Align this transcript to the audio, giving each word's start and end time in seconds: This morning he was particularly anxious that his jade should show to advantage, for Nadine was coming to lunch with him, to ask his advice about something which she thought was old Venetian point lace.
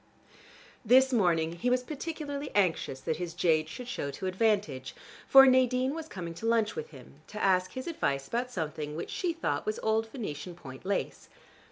This 0.83 1.13
morning 1.13 1.57
he 1.57 1.69
was 1.69 1.83
particularly 1.83 2.49
anxious 2.55 3.01
that 3.01 3.17
his 3.17 3.35
jade 3.35 3.69
should 3.69 3.87
show 3.87 4.09
to 4.09 4.25
advantage, 4.25 4.95
for 5.27 5.45
Nadine 5.45 5.93
was 5.93 6.07
coming 6.07 6.33
to 6.41 6.47
lunch 6.47 6.75
with 6.75 6.89
him, 6.89 7.21
to 7.27 7.39
ask 7.39 7.73
his 7.73 7.85
advice 7.85 8.27
about 8.27 8.49
something 8.49 8.95
which 8.95 9.11
she 9.11 9.31
thought 9.31 9.67
was 9.67 9.79
old 9.83 10.07
Venetian 10.09 10.55
point 10.55 10.85
lace. 10.87 11.29